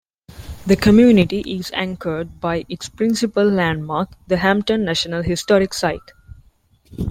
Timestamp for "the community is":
0.65-1.69